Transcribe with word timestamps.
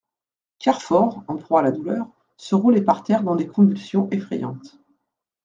Carfor, 0.57 1.21
en 1.27 1.35
proie 1.37 1.59
à 1.59 1.63
la 1.63 1.69
douleur, 1.71 2.07
se 2.35 2.55
roulait 2.55 2.81
par 2.81 3.03
terre 3.03 3.21
dans 3.21 3.35
des 3.35 3.45
convulsions 3.45 4.09
effrayantes. 4.09 4.79